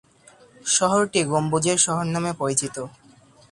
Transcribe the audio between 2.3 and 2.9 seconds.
পরিচিত।